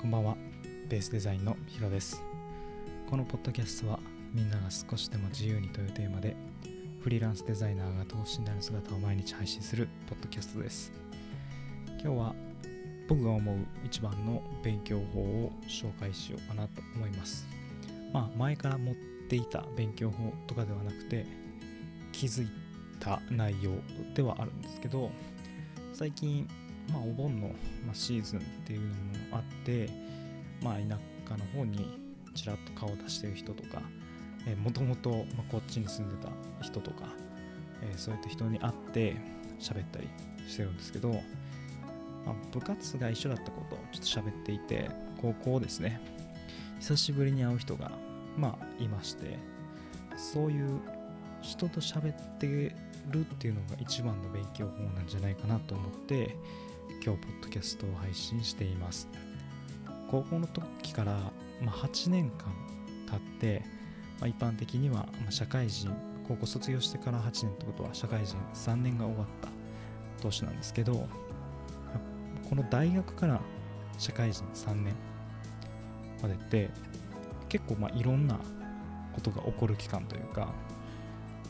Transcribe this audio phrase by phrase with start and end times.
[0.00, 0.36] こんばんは。
[0.88, 2.22] ベースデザインのヒロです。
[3.10, 3.98] このポッドキャストは
[4.32, 6.36] みんなが少しでも自由にというテーマで
[7.00, 10.92] フリーランスデザイナーが等身大の姿を毎日配信するポッドキャストです。
[12.00, 12.34] 今日は
[13.08, 17.48] 僕が思う一番の勉強法を紹介しようかなと思います。
[18.12, 18.94] まあ前から持っ
[19.28, 21.26] ていた勉強法とかではなくて
[22.12, 22.48] 気づい
[23.00, 23.72] た内容
[24.14, 25.10] ではあるんですけど
[25.92, 26.46] 最近
[26.90, 27.50] まあ、お盆の、
[27.86, 28.92] ま、シーズンっていうのも
[29.32, 29.88] あって、
[30.62, 30.98] まあ、田
[31.28, 31.98] 舎の方に
[32.34, 33.82] ちらっと顔を出してる人とか
[34.62, 36.30] もともとこっちに住んでた
[36.62, 37.08] 人とか、
[37.82, 39.16] えー、そういった人に会って
[39.60, 40.08] 喋ったり
[40.48, 46.00] してるんですけど、まあ、部活が一緒だったことをちょっと喋っていて高校ですね。
[46.80, 47.90] 久しぶりに会う人が
[48.36, 49.36] まあいまして
[50.16, 50.80] そういう
[51.42, 52.46] 人と喋って
[53.10, 56.36] るっていうのが一番の勉強法なんじゃないかなと思って
[57.08, 59.08] 今日ポッドキャストを配信しています。
[60.10, 61.12] 高校の時から、
[61.62, 62.54] まあ、8年間
[63.10, 63.64] 経って、
[64.20, 65.90] まあ、一般的には、ま社会人
[66.28, 69.48] 高校卒業してから8年ってことは社会人3年が終わった
[70.22, 71.08] 年なんですけど
[72.50, 73.40] この大学から
[73.96, 74.94] 社会人3年
[76.20, 76.68] までって
[77.48, 78.38] 結構まあいろんな
[79.14, 80.46] ことが起こる期間というか、ま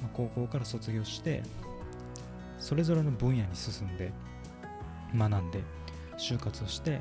[0.05, 1.43] あ、高校から卒業して
[2.61, 4.13] それぞれの分野に進んで
[5.15, 5.63] 学んで
[6.19, 7.01] 就活をして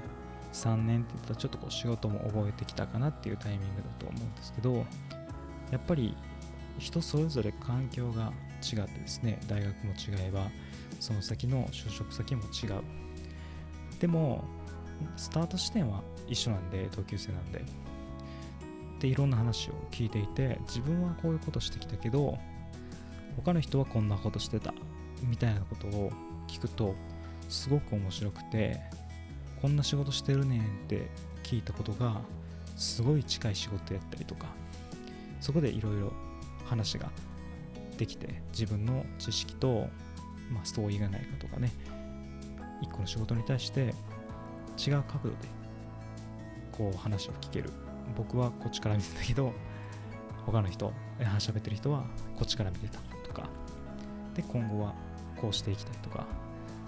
[0.54, 4.86] 3年って言ったらちょっとこう仕事も覚えてきたかなっていうタイミングだと思うんですけど
[5.72, 6.16] やっぱり
[6.80, 9.96] 人それぞれ環境が違ってですね大学も違
[10.28, 10.48] えば
[11.00, 12.82] その先の就職先も違う。
[14.00, 14.46] でも
[15.16, 17.64] スタート地点は一緒なんで同級生なんで。
[19.00, 22.36] でいろんな話を聞いていて自分はこういうことしてきたけど
[23.36, 24.74] 他の人はこんなことしてた
[25.22, 26.12] みたいなことを
[26.48, 26.96] 聞くと
[27.48, 28.80] すごく面白くて
[29.62, 31.10] こんな仕事してるねんって
[31.44, 32.22] 聞いたことが
[32.76, 34.48] すごい近い仕事やったりとか
[35.42, 36.14] そこでいろいろ
[36.66, 37.10] 話が
[37.98, 39.88] できて自分の知識と、
[40.52, 41.72] まあ、ストーリーがないかとかね
[42.82, 43.94] 一個の仕事に対して
[44.78, 45.36] 違う角度で
[46.72, 47.72] こう話を聞ける。
[48.16, 49.52] 僕はこっちから見てたけど
[50.46, 50.94] 他の人
[51.40, 52.06] 喋ってる人は
[52.38, 53.50] こっちから見てたとか
[54.34, 54.94] で今後は
[55.42, 56.26] こうしていきたいとか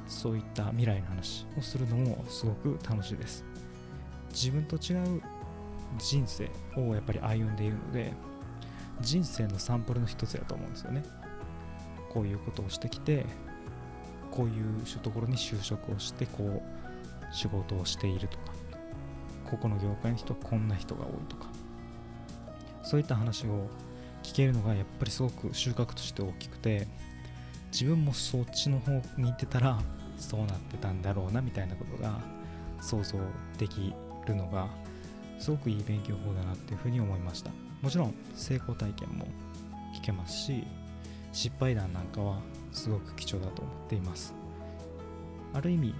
[0.09, 3.45] そういった未来の話をするのもすごく楽しいです。
[4.31, 5.21] 自分と違う
[5.97, 8.13] 人生をやっぱり歩んでいるので
[9.01, 11.03] 人生のサンプルの一つだと思うんですよね。
[12.09, 13.25] こういうことをしてきて
[14.31, 18.43] こういうところに就職をしてこう仕事をしているとか
[19.49, 21.47] ここの業界の人はこんな人が多いとか
[22.83, 23.67] そういった話を
[24.23, 26.87] 聞けるのがやっぱりすごく収穫として大きくて
[27.71, 29.79] 自分もそっちの方に行ってたら
[30.17, 32.19] そうなってたんだろうなみたいなことが
[32.81, 33.17] 想像
[33.57, 33.93] でき
[34.25, 34.67] るのが
[35.37, 37.51] すごくいい勉強法だなっていうふうに思いました。
[37.81, 39.25] もちろん成功体験も
[39.95, 40.65] 聞けますし
[41.31, 42.39] 失敗談なんかは
[42.73, 44.33] すごく貴重だと思っています。
[45.53, 45.95] ある意味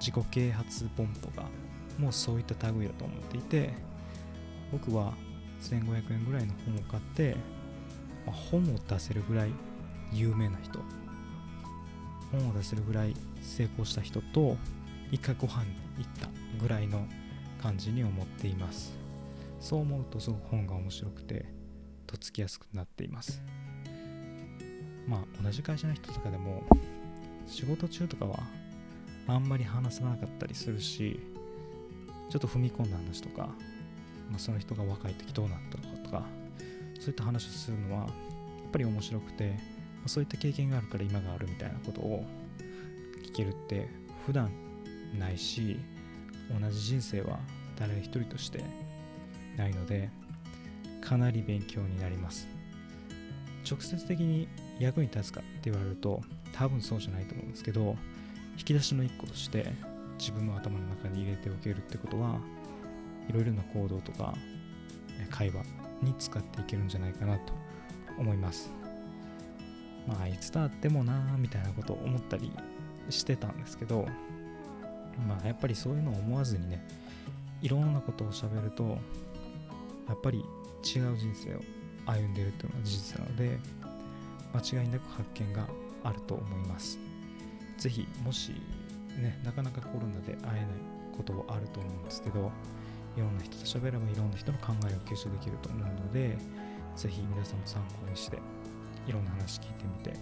[0.00, 1.44] 自己啓発本とか
[1.98, 3.72] もうそういった類だと思っていて
[4.72, 5.14] 僕は
[5.60, 7.36] 1500円ぐらいの本を買って、
[8.26, 9.50] まあ、本を出せるぐらい
[10.12, 10.80] 有名な人。
[12.32, 14.56] 本を出せるぐらい成功した人と
[15.10, 16.28] 一回ご飯に行った
[16.60, 17.06] ぐらいの
[17.62, 18.92] 感じに思っています。
[19.60, 21.46] そう思うとすごく本が面白くて
[22.06, 23.40] とっつきやすくなっています。
[25.06, 26.62] まあ同じ会社の人とかでも
[27.46, 28.38] 仕事中とかは
[29.26, 31.20] あんまり話さなかったりするし
[32.30, 33.46] ちょっと踏み込んだ話とか、
[34.30, 36.22] まあ、その人が若い時どうなったのかとか
[36.98, 38.10] そういった話をするのはやっ
[38.72, 39.54] ぱり面白くて
[40.06, 42.24] そういった経験があるから今があるみたいなことを
[43.24, 43.88] 聞けるって
[44.26, 44.50] 普段
[45.18, 45.78] ないし
[46.60, 47.38] 同じ人生は
[47.78, 48.62] 誰一人として
[49.56, 50.10] ないので
[51.00, 52.48] かなり勉強になります。
[53.68, 54.46] 直接的に
[54.78, 56.20] 役に立つかって言われると
[56.52, 57.96] 多分そうじゃないと思うんですけど
[58.58, 59.72] 引き出しの一個として
[60.18, 62.38] 自分の頭の中に入れておけるってことは
[63.28, 64.34] いろいろな行動とか
[65.30, 65.64] 会話
[66.02, 67.52] に使っていけるんじゃないかなと
[68.18, 68.83] 思います。
[70.06, 72.52] まあいつだってもなーみたいなことを思ったり
[73.10, 74.06] してたんですけど
[75.26, 76.86] まあやっぱりそういうのを思わずにね
[77.62, 78.98] いろんなことを喋ると
[80.08, 81.60] やっぱり違う人生を
[82.06, 83.58] 歩んでるっていうのは事実なので
[84.52, 85.66] 間違いなく発見が
[86.02, 86.98] あると思います。
[87.78, 88.52] 是非もし
[89.18, 90.66] ねなかなかコロナで会えない
[91.16, 92.50] ことはあると思うんですけど
[93.16, 96.36] いろんな人と喋ればいろんな人の考えを吸収できると思うので
[96.96, 98.38] 是非皆さんも参考にして
[99.06, 100.14] いろんな話聞いてみて、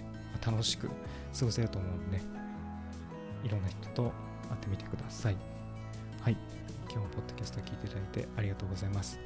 [0.45, 2.25] 楽しく過ごせると思うんで、ね
[3.45, 4.13] いろんな人と
[4.49, 5.37] 会ってみてください。
[6.21, 6.37] はい。
[6.85, 7.77] 今日もポッドキャスト聞い
[8.13, 9.19] てありがとうございます。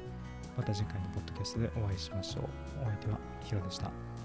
[0.55, 2.43] また次回のポッドキャストでお会いしましょう。
[2.81, 4.16] お相手はヒロでした。